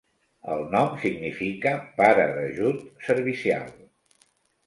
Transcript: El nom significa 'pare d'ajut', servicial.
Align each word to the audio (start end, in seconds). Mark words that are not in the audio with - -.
El 0.53 0.61
nom 0.75 0.95
significa 1.01 1.73
'pare 1.99 2.25
d'ajut', 2.37 2.81
servicial. 3.09 3.69